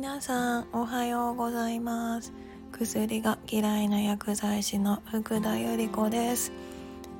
[0.00, 2.32] 皆さんおはようございます。
[2.72, 6.52] 薬が嫌いな薬剤師の福田由里子です。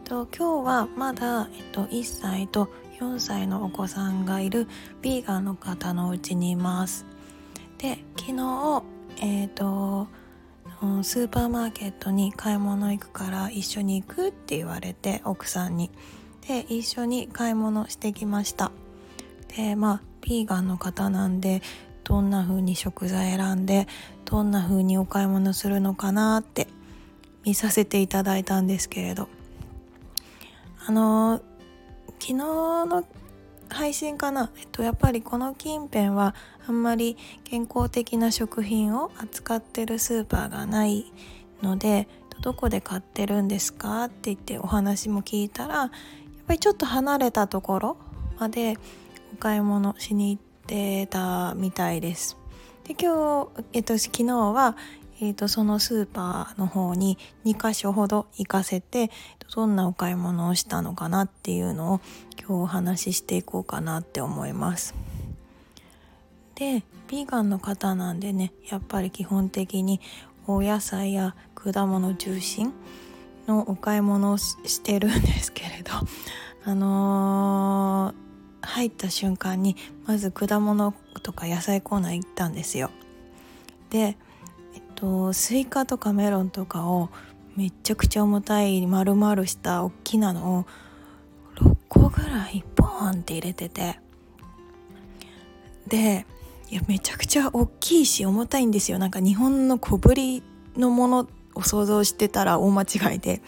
[0.02, 4.66] と今日はまだ、えっと、1歳と4歳のお子さんがいる
[5.02, 7.04] ビーガンの方のうちにいます。
[7.76, 8.82] で昨日
[9.20, 10.08] えっ、と
[11.02, 15.90] スーパーマーケットに買い物行くから一緒に行くって言われて奥さんに。
[16.48, 18.72] で一緒に買い物してきました。
[19.54, 21.60] でまあビーガンの方なんで
[22.10, 23.86] どんな風に食材選んで
[24.24, 26.66] どんな風にお買い物するのかなって
[27.44, 29.28] 見させていただいたんですけれど。
[30.84, 31.40] あの
[32.18, 33.04] 昨日の
[33.68, 36.34] 配信かな、えっと、やっぱりこの近辺は
[36.66, 41.12] あんまり健康的な食品を扱ってるスーパーがない
[41.62, 42.08] ので
[42.42, 45.90] どこで買ってるんですかって言ってお話も聞いたらやっ
[46.48, 47.96] ぱりちょっと離れたところ
[48.38, 48.76] まで
[49.34, 52.36] お買い物しに行ってたみたいです。
[52.84, 54.76] で今日、えっと、昨日は、
[55.20, 59.10] えっと、そのスーパーの方に2箇所ほど行かせて
[59.52, 62.00] どんなお買い物をしたのかなっていうのを
[62.38, 64.94] 今日お話ししていこうかなって思います。
[66.54, 70.00] でビーガンの方なんでねやっぱり基本的に
[70.46, 72.72] お野菜や果物中心
[73.48, 75.92] のお買い物をしてるんですけれど
[76.64, 78.29] あのー
[78.62, 82.90] 入った瞬間にまず果物とか野菜コーナー行ったんですよ。
[83.90, 84.16] で
[84.74, 87.10] えっとスイカとかメロンとかを
[87.56, 90.66] めっちゃくちゃ重たい丸々した大きなのを
[91.56, 93.98] 6個ぐらいボーンって入れてて。
[95.88, 96.24] で
[96.70, 98.98] いやめちゃくちゃ大きいし重たいんですよ。
[98.98, 100.42] なんか日本の小ぶり
[100.76, 103.42] のものを想像してたら大間違いで。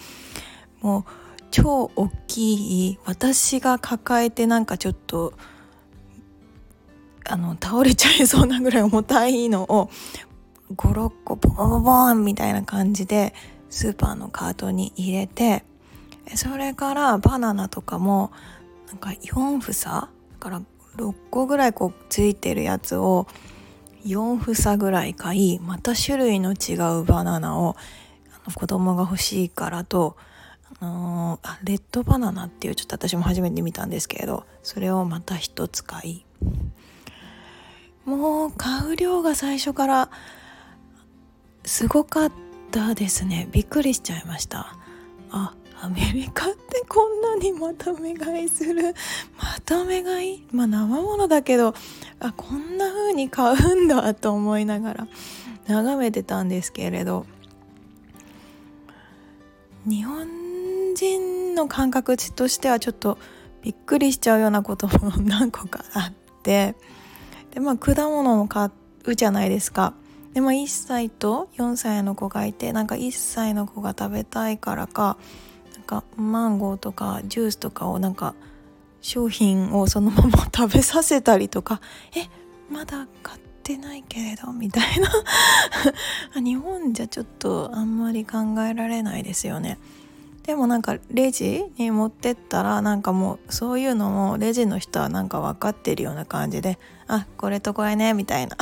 [0.80, 1.21] もう
[1.52, 5.34] 超大きい私が抱えてなんかちょっと
[7.24, 9.90] あの倒れちゃいそうなぐらい重たいのを
[10.74, 13.34] 56個ボボボンみたいな感じで
[13.68, 15.64] スーパーのカートに入れて
[16.34, 18.32] それからバナナとかも
[18.88, 20.08] なんか4房
[20.40, 20.62] から
[20.96, 23.26] 6個ぐらいこうついてるやつを
[24.06, 27.76] 4房ぐらい買いまた種類の違うバナナを
[28.34, 30.16] あの子供が欲しいからと
[30.82, 36.24] のー、あレッドバナナっていうちょっと私も初めて見たんですけれどそれをまた一つ買い。
[38.04, 40.10] もう買う量が最初から
[41.64, 42.32] すごかっ
[42.72, 43.48] たですね。
[43.52, 44.76] びっくりしちゃいました。
[45.30, 48.94] あアメリカってこんなにまとめ買いする。
[49.38, 50.46] まとめ買い？
[50.52, 51.74] まあ生ものだけど
[52.18, 55.08] あこんな風に買うんだと思いながら
[55.68, 57.26] 眺めてたんですけれど。
[59.84, 60.41] 日本
[60.94, 63.18] 人の感覚値としてはちょっと
[63.62, 66.74] びっくりしちゃうようなことも何個かあって。
[67.52, 68.70] でまあ果物も買
[69.04, 69.94] うじゃないですか。
[70.34, 75.18] でまあ1歳と4歳の子がいてなんか1歳の子が食べたいからか
[75.74, 78.34] なんかマンゴーとかジュースとかをなんか
[79.02, 81.80] 商品をそのまま 食べさせたりとか
[82.16, 82.28] え
[82.72, 85.10] まだ買ってないけれどみたいな。
[86.40, 89.78] 日本じゃちょっとあんまり考えられないですよね。
[90.44, 98.56] でもなんかレジに持ってったらなんかもうそういうのもレジの人はなんか分かってるような感じであこれとこれねみたいな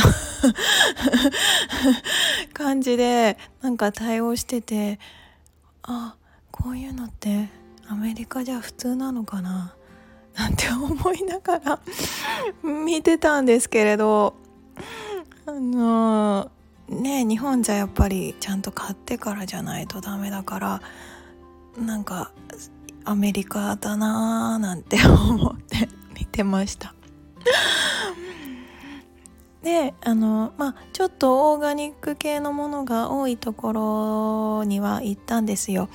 [2.52, 4.98] 感じでなんか対応してて
[5.82, 6.16] あ
[6.50, 7.48] こういうのって
[7.88, 9.74] アメリカじゃ普通なのかな
[10.36, 11.80] なんて思いながら
[12.62, 14.34] 見てたんですけれど
[15.46, 16.50] あの
[16.88, 20.82] ね日本じゃやっぱりちゃんと買ってからじゃないとダメだから
[21.76, 22.32] なんか
[23.04, 25.88] アメリカだなーなんて 思って
[26.18, 26.94] 見てました。
[29.62, 35.88] であのまあちょっとオーガニック系のものが多いところには行ったんですよ、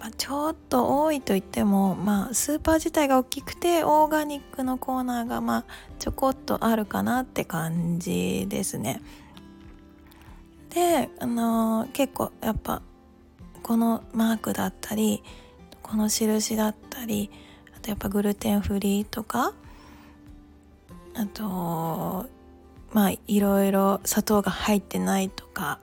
[0.00, 5.64] まあ、ちょっと多いと言ってもまあスーパー自体が大きくてオーガニックのコーナーがまあ
[5.98, 9.00] ちょこっとあるかなって感じですね。
[10.70, 12.82] であの結構やっぱ
[13.64, 15.22] このマークだったり
[15.82, 17.30] この印だったり
[17.74, 19.54] あとやっぱグルテンフリーとか
[21.14, 22.26] あと
[22.92, 25.78] まあいろいろ砂糖が入ってないとか、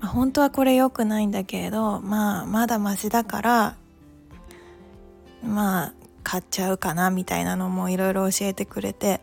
[0.00, 3.76] まあ、本当はこれ良くないんだけれどまあまだマシだから
[5.44, 5.92] まあ
[6.24, 9.20] 買っちゃうかなみたいなのもいろいろ教えてくれて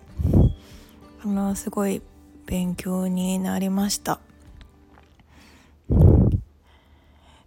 [1.22, 2.02] あのすごい
[2.46, 4.22] 勉強になりました。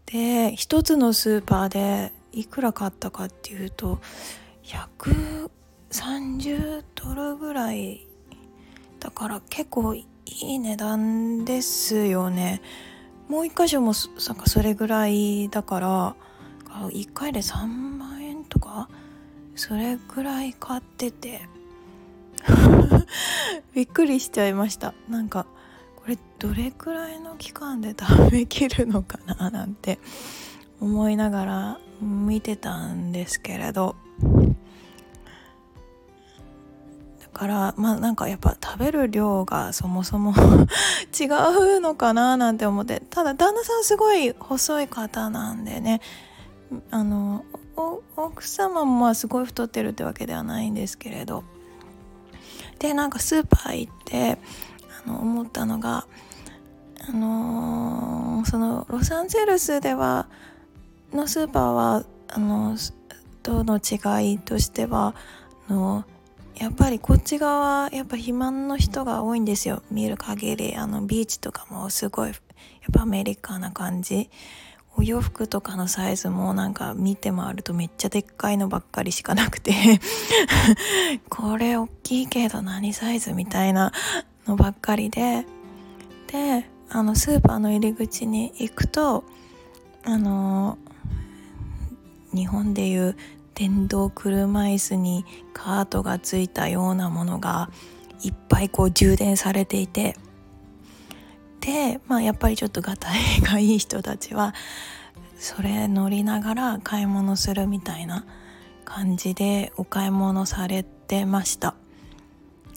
[0.07, 4.01] で一つのスーパーでいくら買ったかっていうと
[5.91, 8.07] 130ドルぐらい
[9.01, 12.63] だから結構いい値段ですよね。
[13.29, 13.93] もう一箇所も
[14.27, 16.17] なんかそれぐらいだから
[16.89, 18.89] 1回で3万円とか？
[19.55, 21.49] それぐらい買ってて。
[23.75, 24.95] びっくりしちゃいました。
[25.09, 25.47] なんか
[26.07, 29.99] これどれくらいの期間で食べきるのかななんて
[30.81, 33.97] 思いながら見てたんですけれど。
[37.21, 40.33] だからまあなんかやっぱ食べる量がそもそも
[41.21, 43.03] 違うのかななんて思って。
[43.11, 46.01] ただ旦那さんすごい細い方なんでね。
[46.93, 47.45] あの
[48.17, 51.43] 奥様もまあすごい太ってるってわけではないんですけれど。
[52.79, 54.39] でなんかスーパー行って
[55.07, 56.07] の思ったのが
[57.09, 60.29] あのー、そのロサンゼルスでは
[61.13, 62.77] のスーパーはあの
[63.43, 65.15] との違いとしては
[65.69, 66.05] あの
[66.57, 69.83] やっぱりこっち側やっぱ肥満の人が多いんですよ。
[69.91, 72.39] 見る限りあのビーチとかもすごいやっ
[72.93, 74.31] ぱアメリカな感じ。
[74.99, 79.73] お洋服とかのサイズもなんか見て回るとめっちゃでっかいのばっかりしかなくて。
[81.29, 83.93] これ大きいけど何サイズみたいな。
[84.47, 85.45] のばっかりで
[86.29, 89.25] であのスーパーの入り口に行くと
[90.05, 90.79] あの
[92.33, 93.17] 日本でいう
[93.55, 97.71] 電動車椅子にカートがついたようなものが
[98.23, 100.17] いっぱいこう充電されていて
[101.61, 104.55] で、まあ、やっぱりちょっとがたいがいい人たちは
[105.39, 108.25] それ乗りながら買い物するみたいな
[108.85, 111.75] 感じでお買い物されてました。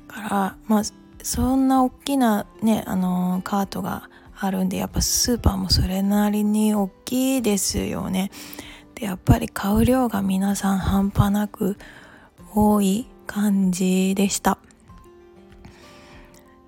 [0.08, 0.84] からまあ
[1.24, 8.32] そんな大きなねあのー、カートがあるんでやっぱスーパーもそれなりに大きいですよね。
[8.96, 11.78] でやっぱり買う量が皆さん半端なく
[12.54, 14.58] 多い感じでした。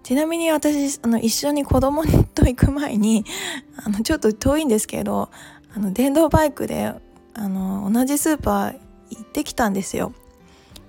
[0.03, 3.23] ちなみに私あの一緒に子供と行く前に
[3.77, 5.29] あのちょっと遠いんですけど
[5.73, 6.93] あの電動バイクで
[7.33, 10.13] あの同じスーパー行ってきたんですよ。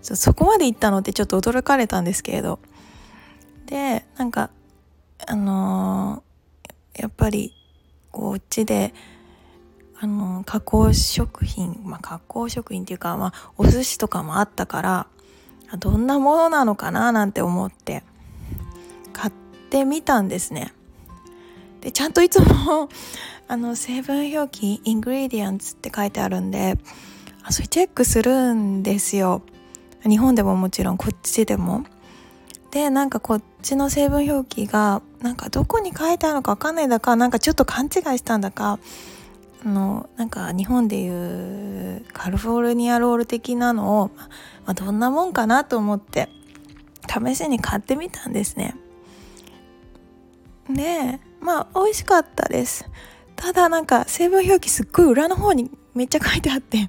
[0.02, 2.58] そこまで行ったのってちょっと驚かれたんですけれど
[3.66, 4.50] でなんか
[5.26, 7.52] あのー、やっぱり
[8.10, 8.92] こっちで
[9.98, 15.06] あの加工食品まあ加工食品っていうか、まあ、お寿司とかもあったから
[15.78, 18.02] どんなものなのかななんて思って
[19.12, 19.32] 買っ
[19.70, 20.72] てみたんですね。
[21.82, 22.88] で、ちゃんといつも
[23.48, 26.78] あの、成分表記、イングリディアンツって書いてあるんで、
[27.42, 29.42] あ、それチェックするんですよ。
[30.04, 31.84] 日本でももちろん、こっちでも。
[32.72, 38.80] で、なんかこっちの成分表記が、なんかどこに書いてあるのかわかんないだか、なんかちょっと勘違いしたんだか、
[39.64, 44.10] あの、なんか日本でいうカリフォルニアロール的なのを、
[44.66, 46.28] まあ、どんなもんかなと思って、
[47.08, 48.74] 試しに買ってみたんですね。
[50.70, 52.88] でまあ美味しかったです
[53.36, 56.88] ただなんか成分表記すっごい裏の方にめっちゃ書いてあって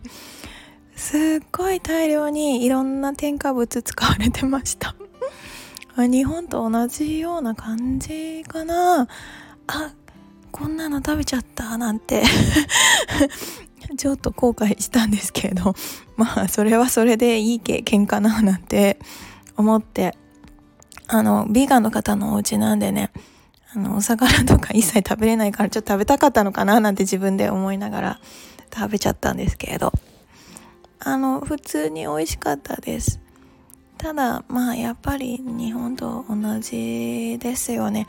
[0.95, 4.95] すっごい大量にいろんな添加物使われてました
[5.95, 9.07] 日本と同じような感じかな。
[9.67, 9.93] あ
[10.51, 12.23] こんなの食べちゃったなんて。
[13.97, 15.75] ちょっと後悔したんですけれど。
[16.17, 18.99] まあそれはそれでいい経験かななんて。
[19.55, 20.17] 思って。
[21.07, 23.11] あのビーガンの方のお家なんでね。
[23.75, 28.19] あの、お魚とか一切食べれないからちょっと食べたかったのかななんて自分で思いながら
[28.73, 29.91] 食べちゃったんですけれど、
[30.99, 33.19] あの、普通に美味しかったです。
[34.03, 38.05] ただ、まあ、やっぱり日本と同じですよね。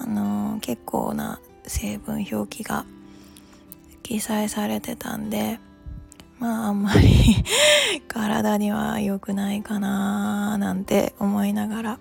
[0.00, 2.86] あの、結構な成分表記が
[4.02, 5.60] 記載されてたんで、
[6.38, 7.44] まああんまり
[8.08, 11.98] 体には良くないかななんて思いながら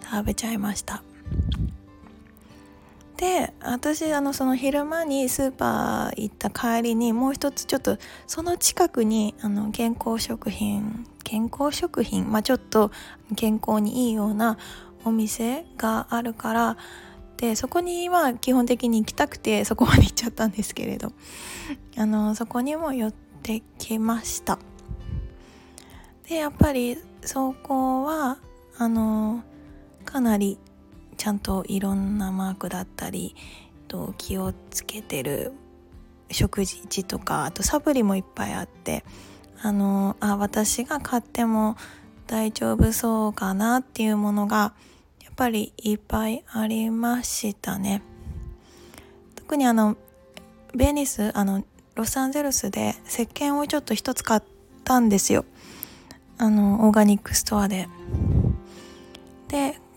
[0.00, 1.02] 食べちゃいました。
[3.22, 12.90] で私あのその昼間にスーパー行った帰りにもう一つちょっとその近くにあの健康食品健康食品まあちょっと
[13.36, 14.58] 健康にいいような
[15.04, 16.76] お店があるから
[17.36, 21.12] でそこには基本的に行きたくてそこまで行っちゃったんですけれど
[21.96, 23.12] あのそこにも寄っ
[23.44, 24.58] てきました。
[26.28, 28.38] でやっぱりそこは
[28.78, 29.44] あの
[30.04, 30.58] かなり
[31.22, 33.36] ちゃんといろんなマークだったり
[33.86, 35.52] と気をつけてる
[36.32, 39.04] 食事とかあとサプリもいっぱいあって
[39.62, 41.76] あのあ私が買っても
[42.26, 44.74] 大丈夫そうかなっていうものが
[45.22, 48.02] やっぱりいっぱいありましたね。
[49.36, 49.96] 特にあの
[50.74, 51.62] ベニスあの
[51.94, 54.42] ロサンゼルスで石鹸をちょっと一つ買っ
[54.82, 55.44] たんですよ。
[56.38, 57.86] あのオーガニックストアで。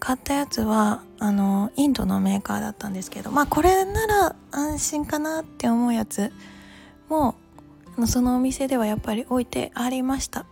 [0.06, 6.32] 買ったやつはあのインドのメーカーだったんですけどまあこれなら安心かなって思うやつ
[7.10, 7.34] も
[8.06, 10.46] そのお店ではやっぱり置いてありました。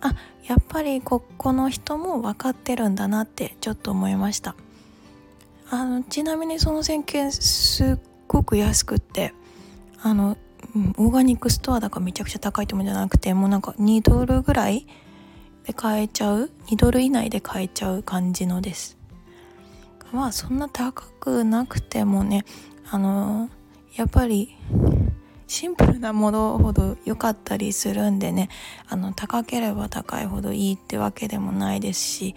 [0.00, 0.14] あ
[0.46, 4.54] やっぱりここの人も分かってるんだなってちょっと思いました。
[5.68, 9.34] あのちなみにその石鹸すっごく安くって
[10.02, 10.38] あの、
[10.96, 14.86] オーガニックストアだからめちゃくちゃ高いってもんじゃなくてもうなんか2ドルぐらい
[15.66, 18.96] で買えちゃう？2ドル以内で買えちゃう感じのです。
[20.12, 22.44] まあそんな高くなくてもね
[22.90, 23.48] あの
[23.94, 24.56] やっぱり
[25.46, 28.48] シンプルなものほど良かったりするんでね
[28.88, 32.34] あの高ければ高いほどいいってわけでもないですし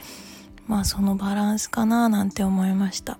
[0.68, 3.18] まあそのバランスかななんて思いました。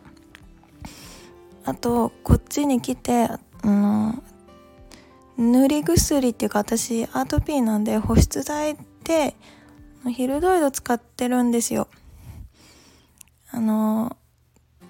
[1.66, 3.30] あとこっちに来て、
[3.64, 4.22] うん、
[5.38, 9.36] 塗り薬っていうか私アートピーなんで保湿剤で
[10.10, 11.88] ヒルドイド使ってるんですよ。
[13.52, 14.18] あの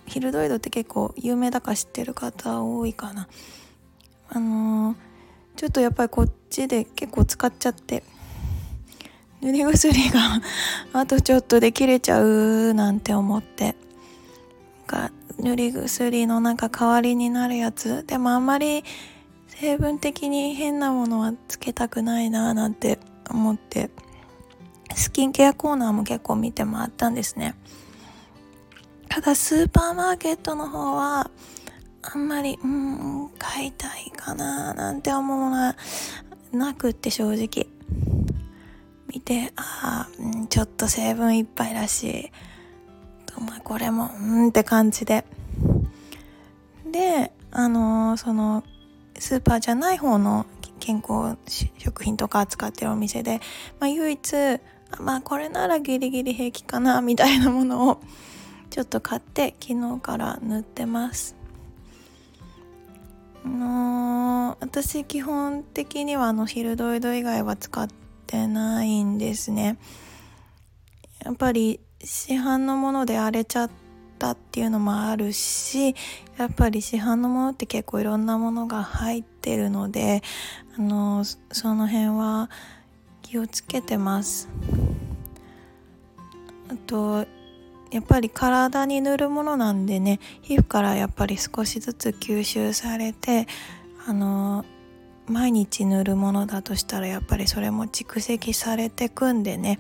[0.05, 3.27] ヒルドイドって結構有名だから知ってる方多いかな。
[4.29, 4.95] あの
[5.55, 8.03] ちょっとやっぱりこっちで結構使っちゃって。
[9.41, 10.41] 塗り薬が
[10.93, 13.75] あとちょっとで切れちゃうなんて思って。
[14.87, 18.05] が塗り薬のなんか代わりになるやつ。
[18.07, 18.83] でもあんまり
[19.47, 23.89] 成分的に変なものはつけたくないななんて思って。
[24.95, 27.55] スキンケアコーナーも結構見て回ったんですね。
[29.09, 31.29] ただスーパーマーケットの方は
[32.01, 35.75] あんまりうん買いたいかななんて思うのは
[36.51, 37.67] なくって正直。
[39.07, 42.31] 見てああ、うん、ちょっと成分いっぱいらしい
[43.37, 45.25] お前これもうんって感じで。
[46.91, 48.63] であのー、その
[49.19, 50.47] スーパーじゃない方の
[50.79, 51.37] 健康
[51.77, 53.39] 食品とか扱ってるお店で、
[53.79, 54.35] まあ、唯一
[54.99, 58.01] まあこれならギリギリ平気かなみたいなものを
[58.69, 61.35] ちょっと買って昨日から塗ってます。
[63.45, 67.87] あの、私基本的にはあのヒルドイド以外は使っ
[68.25, 69.77] てないんですね。
[71.23, 73.69] やっぱり市販のもので荒れちゃっ
[74.19, 75.95] たっていうのもあるし
[76.37, 80.21] やっぱり市販のものって結構いろんなものが入ってるので
[80.77, 82.49] あの、その辺は
[83.33, 84.47] 気をつけてます。
[86.69, 87.25] あと
[87.89, 93.47] やっぱり体に塗るものなんでね皮膚からやっぱり少しずつ吸収されて
[94.05, 94.65] あの
[95.27, 99.79] 毎日塗るものだとしたらやっぱりそれも蓄積されてくんでね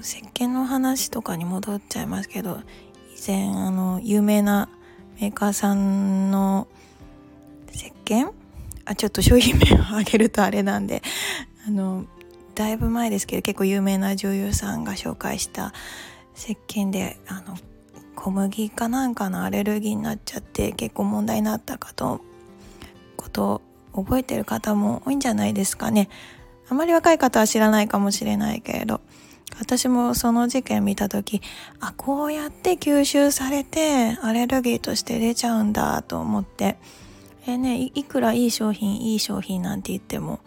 [0.00, 2.60] 石鹸の話とかに戻っちゃいますけど
[3.16, 4.68] 以前あの有名な
[5.20, 6.68] メーカーさんの
[7.72, 8.30] 石鹸？
[8.84, 11.02] あちょっと商品名を挙げるとあれなんで
[11.66, 12.04] あの
[12.54, 15.72] だいぶ前ですけど結構有名な女優さんが紹介した
[16.36, 17.56] 石鹸であの
[18.14, 22.20] 小麦かなんかのアレルギーになっちゃって結構問題になったかと
[23.16, 26.08] ことを覚えてる方も多いんじゃないですかね。
[26.68, 29.00] あまり若い方は知らないかもしれないけれど
[29.60, 31.40] 私もその事件見た時
[31.78, 36.76] あこうやって吸収されてアレルギーとして出ちゃうんだと思って。
[37.48, 40.40] えねいくらいい商品いい商品なんて言っても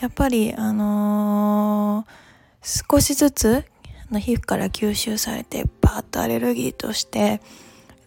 [0.00, 3.64] やっぱりあのー、少しずつ
[4.18, 7.40] 皮膚から吸収されてバーッとアレルギーとして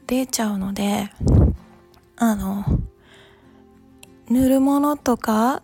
[0.07, 1.09] 出ちゃうので
[2.17, 2.65] あの
[4.29, 5.61] 塗るものとかっ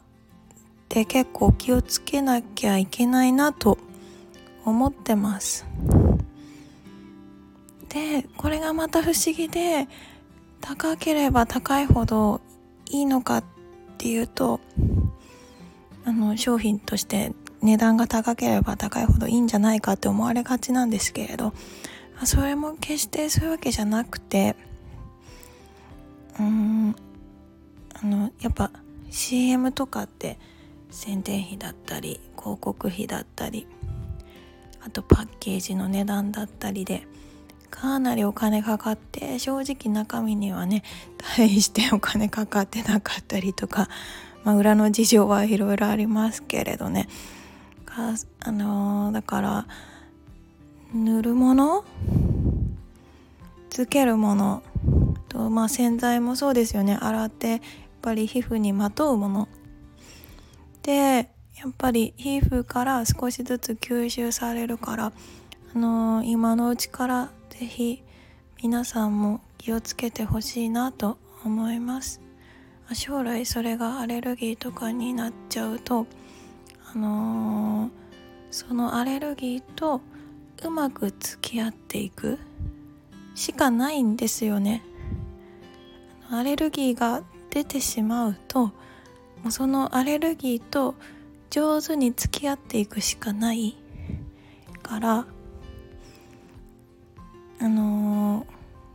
[0.88, 3.77] て結構気をつけなきゃいけないなと
[4.65, 5.65] 思ってます。
[7.89, 9.88] でこれがまた不思議で
[10.62, 12.39] 高ければ高いほど
[12.89, 13.43] いいのかっ
[13.98, 14.59] ていうと
[16.09, 21.53] あの商品として値段が高ければ高いほどいいんじゃないかって思われがちなんですけれど
[22.23, 24.55] それも決してそういうわけじゃなくて
[26.39, 26.95] うん
[27.93, 28.71] あのやっぱ
[29.11, 30.39] CM とかって
[30.89, 33.67] 宣伝費だったり広告費だったり
[34.81, 37.05] あとパッケージの値段だったりで
[37.69, 40.83] かなりお金かかって正直中身にはね
[41.37, 43.89] 大してお金かかってなかったりとか、
[44.43, 47.08] まあ、裏の事情はいろいろありますけれどね。
[47.86, 49.67] かあのー、だから
[50.93, 51.84] 塗るもの？
[53.69, 54.63] つけるもの？
[55.27, 56.98] とまあ洗剤もそうですよね。
[57.00, 57.60] 洗ってやっ
[58.01, 59.48] ぱり皮膚にまとうもの。
[60.84, 65.12] でやっぱり皮膚から少しずつ吸収されるから
[65.75, 68.03] あのー、今のうちから是非
[68.63, 72.22] 皆さんも気をつけてほしいなと思います。
[72.96, 76.08] 将来それがアレルギーとかになっちゃうと
[76.93, 77.89] あのー、
[78.51, 80.01] そのアレルギーと
[80.63, 82.39] うまく付き合っていく
[83.36, 84.81] しかないんですよね。
[86.31, 88.72] アレルギーが出てしまうと
[89.50, 90.96] そのアレルギーと
[91.50, 93.75] 上手に付き合っていくしかない
[94.84, 95.25] から
[97.62, 98.46] あの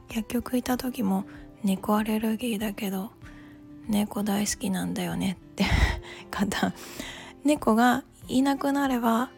[0.08, 1.24] ー、薬局行った時も
[1.64, 3.10] 猫アレルギーだけど
[3.88, 5.64] 猫大好きなんだよねって
[6.30, 6.72] 方
[7.44, 9.30] 猫がいなくなれば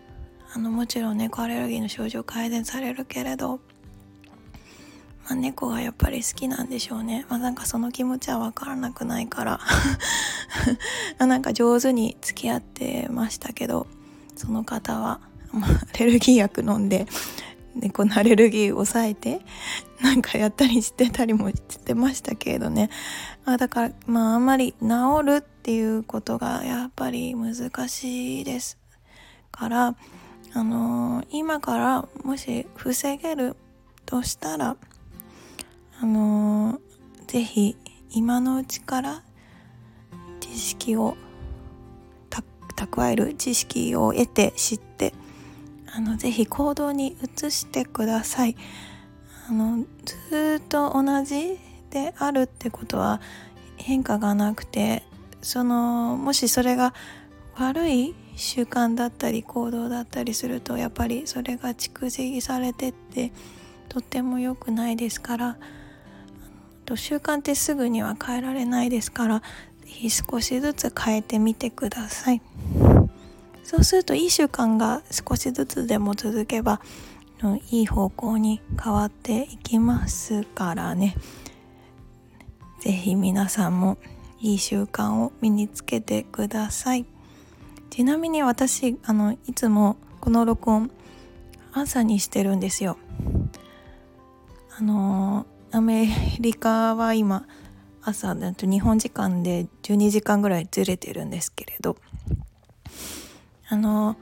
[0.54, 3.56] あのもちろん猫アレルギーの症状改善されるけれど、
[5.24, 9.60] まあ、猫がやっぱり好きなんでしょうね、まあ、なんかその気持ちは分からなくないから
[11.26, 13.86] なんか上手に付き合ってましたけど
[14.36, 15.20] その方は、
[15.52, 17.06] まあ、アレルギー薬飲んで
[17.76, 19.40] 猫のアレルギーを抑えて
[20.00, 22.90] なんかやったりしてたりもしてましたけれどね、
[23.44, 24.88] あ、だからまああんまり治
[25.24, 28.78] るっていうことがやっぱり難しいです。
[29.50, 29.96] から
[30.52, 33.56] あのー、今からもし防げる
[34.04, 34.76] としたら
[36.00, 36.78] あのー、
[37.26, 37.76] ぜひ
[38.10, 39.22] 今のうちから
[40.40, 41.16] 知識を
[42.76, 45.14] 蓄える知識を得て知って
[45.96, 48.56] あのぜひ行動に移してください
[49.48, 49.86] あの
[50.28, 53.22] ずっと同じであるってことは
[53.78, 55.04] 変化がなくて
[55.40, 56.92] そのもしそれが
[57.54, 63.32] 悪い習慣だったり行動だったりするとやっぱりそれが蓄積されてって
[63.88, 65.56] とっても良くないですから
[66.94, 69.46] 習慣ってすぐには変えられないですからぜ
[69.86, 72.42] ひ少しずつ変えてみてください。
[73.66, 76.80] そうするといい習慣が少しずつでも続けば
[77.72, 81.16] いい方向に変わっていきますからね。
[82.78, 83.98] 是非皆さんも
[84.38, 87.06] いい習慣を身につけてください。
[87.90, 90.88] ちなみに私あのいつもこの録音
[91.72, 92.96] 朝にしてるんですよ。
[94.78, 96.06] あのアメ
[96.38, 97.44] リカは今
[98.00, 101.96] 朝だと日本時間で12時間ぐらいずれてるんですけれど。
[103.68, 104.16] あの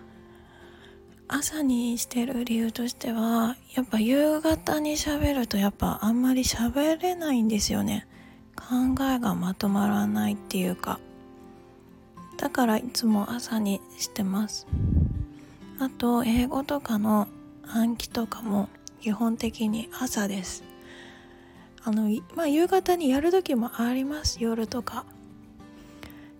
[1.28, 8.06] 朝にしてる理由としてはやっぱ夕方に喋るとやっぱあんまり喋れないんですよね。
[8.56, 11.00] 考えがまとまらないっていうか。
[12.36, 14.66] だからいつも朝にしてます。
[15.78, 17.28] あと英語とかの
[17.66, 18.68] 暗記とかも
[19.00, 20.62] 基本的に朝です。
[21.82, 24.38] あのまあ夕方にやる時もあります。
[24.40, 25.04] 夜とか。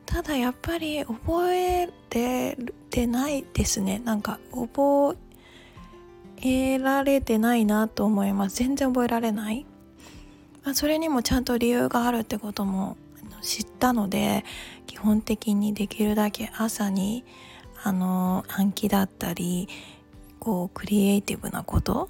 [0.06, 2.56] ただやっぱり覚えて
[2.94, 4.00] てないですね。
[4.04, 5.18] なんか覚
[6.40, 8.58] えられてないなと思います。
[8.58, 9.66] 全然覚えられない、
[10.62, 12.96] ま、それにもちゃんと理由があるってことも
[13.42, 14.44] 知ったので
[14.86, 17.24] 基本的にできるだけ朝に
[17.82, 19.68] あの暗記だったり
[20.38, 22.08] こうクリエイティブなこと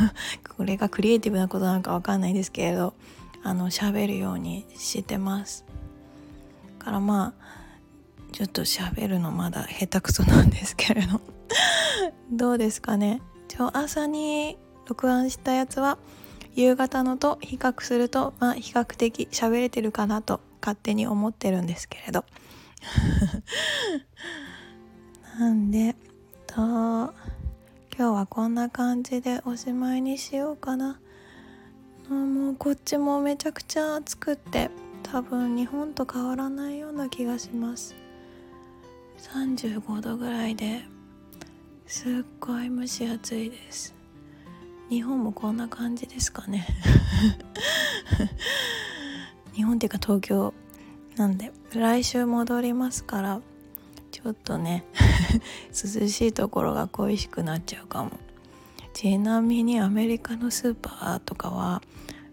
[0.58, 2.92] これがクリエイティブなことなのかわかんないですけれど
[3.42, 5.64] あの喋るようにしてます。
[6.78, 7.65] からまあ
[8.36, 11.22] ちょっと喋るのまだ下手くそなんですけれど。
[12.30, 13.22] どうですかね？
[13.50, 15.96] 今日朝に録音したやつは
[16.54, 22.26] 夕方のと比較するとまあ比較的喋れてるかなと勝手に思ってるんですけれど。
[25.40, 25.96] なんで
[26.46, 27.14] と今
[27.96, 31.00] 日はこんな感じでおしまいにしようかな。
[32.10, 34.70] もうこっちもめちゃくちゃ暑くって
[35.02, 37.94] 多分日本と変わらないような気がします。
[39.18, 40.82] 35度ぐらいで
[41.86, 43.94] すっごい蒸し暑いです。
[44.90, 46.66] 日本もこんな感じですかね。
[49.54, 50.52] 日本っていうか東京
[51.16, 53.40] なんで来週戻りますから
[54.10, 54.84] ちょっとね
[55.70, 58.10] 涼しいところが恋しくなっちゃうかも。
[58.92, 61.82] ちなみにアメリカのスーパーとかは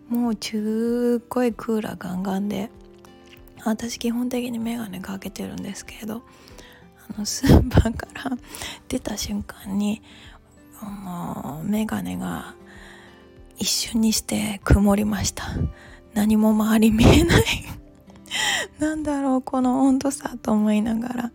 [0.08, 2.70] もう中っこいクーラーガンガンで
[3.66, 6.24] 私基本的にメガネかけてるんですけど
[7.10, 8.38] あのスーパーから
[8.88, 10.02] 出た瞬間に
[10.82, 12.56] もうメガネが
[13.58, 15.46] 一瞬にして曇りました。
[16.14, 17.44] 何も周り見えない。
[18.80, 21.32] なんだろうこの温度差と思いなが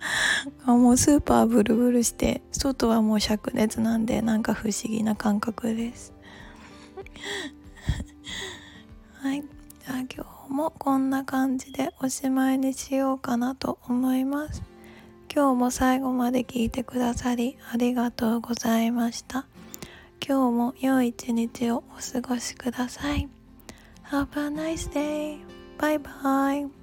[0.66, 0.74] ら。
[0.74, 6.12] もうスーパーブルブルして外はもう灼熱なんでなんか不思議な感覚です。
[9.22, 9.42] はい。
[9.42, 14.62] じゃあ今日もこんな感じでおしまいにしようかなと思います。
[15.34, 19.46] 今日も最後まで聞いてくださりありがとうございました。
[20.26, 23.28] 今日も良い一日をお過ごしください。
[24.10, 25.38] Have a nice day.
[25.78, 26.77] バイバイ